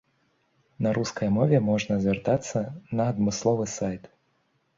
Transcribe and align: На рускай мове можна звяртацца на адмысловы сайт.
На 0.85 0.93
рускай 0.97 1.29
мове 1.35 1.59
можна 1.67 1.99
звяртацца 2.07 2.63
на 2.97 3.03
адмысловы 3.15 3.69
сайт. 3.77 4.11